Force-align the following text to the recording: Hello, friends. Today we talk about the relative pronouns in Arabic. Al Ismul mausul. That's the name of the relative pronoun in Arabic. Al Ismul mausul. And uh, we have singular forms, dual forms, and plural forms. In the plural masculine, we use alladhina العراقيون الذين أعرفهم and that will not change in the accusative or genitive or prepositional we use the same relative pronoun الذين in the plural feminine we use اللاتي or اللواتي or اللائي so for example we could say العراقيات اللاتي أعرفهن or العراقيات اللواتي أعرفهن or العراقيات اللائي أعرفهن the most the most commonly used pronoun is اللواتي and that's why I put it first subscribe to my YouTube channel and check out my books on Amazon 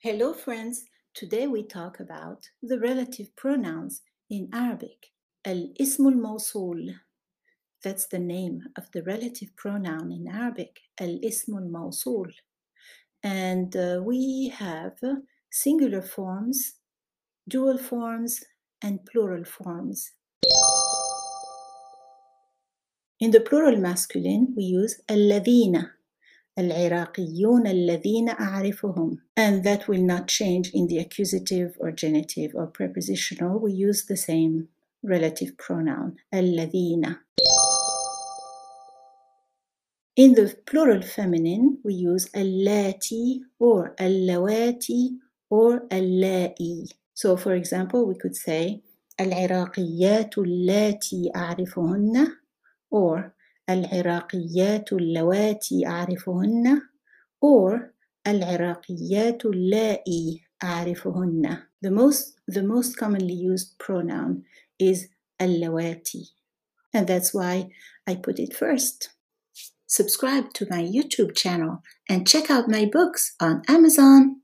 Hello, 0.00 0.34
friends. 0.34 0.84
Today 1.14 1.46
we 1.46 1.62
talk 1.62 2.00
about 2.00 2.50
the 2.62 2.78
relative 2.78 3.34
pronouns 3.34 4.02
in 4.28 4.50
Arabic. 4.52 5.06
Al 5.42 5.70
Ismul 5.80 6.12
mausul. 6.12 6.94
That's 7.82 8.06
the 8.06 8.18
name 8.18 8.60
of 8.76 8.92
the 8.92 9.02
relative 9.02 9.56
pronoun 9.56 10.12
in 10.12 10.28
Arabic. 10.28 10.80
Al 11.00 11.18
Ismul 11.24 11.70
mausul. 11.70 12.30
And 13.22 13.74
uh, 13.74 14.02
we 14.04 14.52
have 14.54 14.98
singular 15.50 16.02
forms, 16.02 16.74
dual 17.48 17.78
forms, 17.78 18.44
and 18.82 19.00
plural 19.06 19.46
forms. 19.46 20.12
In 23.18 23.30
the 23.30 23.40
plural 23.40 23.78
masculine, 23.78 24.52
we 24.54 24.64
use 24.64 25.00
alladhina 25.08 25.92
العراقيون 26.59 27.67
الذين 27.67 28.29
أعرفهم 28.29 29.17
and 29.39 29.63
that 29.63 29.87
will 29.87 30.03
not 30.03 30.27
change 30.27 30.69
in 30.73 30.87
the 30.87 30.97
accusative 30.97 31.77
or 31.79 31.91
genitive 31.91 32.51
or 32.53 32.67
prepositional 32.67 33.59
we 33.59 33.71
use 33.71 34.05
the 34.05 34.17
same 34.17 34.67
relative 35.03 35.57
pronoun 35.57 36.15
الذين 36.33 37.15
in 40.17 40.33
the 40.33 40.55
plural 40.65 41.01
feminine 41.01 41.77
we 41.83 41.93
use 41.93 42.29
اللاتي 42.35 43.41
or 43.59 43.95
اللواتي 44.01 45.19
or 45.49 45.87
اللائي 45.93 46.85
so 47.13 47.37
for 47.37 47.53
example 47.53 48.05
we 48.05 48.15
could 48.15 48.35
say 48.35 48.81
العراقيات 49.19 50.37
اللاتي 50.37 51.31
أعرفهن 51.35 52.27
or 52.91 53.33
العراقيات 53.70 54.92
اللواتي 54.92 55.86
أعرفهن 55.86 56.80
or 57.44 57.80
العراقيات 58.26 59.46
اللائي 59.46 60.40
أعرفهن 60.64 61.62
the 61.86 61.90
most 61.90 62.36
the 62.50 62.62
most 62.62 62.96
commonly 62.96 63.34
used 63.34 63.78
pronoun 63.78 64.42
is 64.78 65.08
اللواتي 65.40 66.34
and 66.96 67.06
that's 67.06 67.34
why 67.34 67.68
I 68.06 68.14
put 68.14 68.38
it 68.38 68.54
first 68.54 69.10
subscribe 69.86 70.52
to 70.54 70.66
my 70.70 70.82
YouTube 70.82 71.34
channel 71.34 71.82
and 72.08 72.26
check 72.26 72.50
out 72.50 72.68
my 72.68 72.84
books 72.84 73.34
on 73.40 73.62
Amazon 73.68 74.40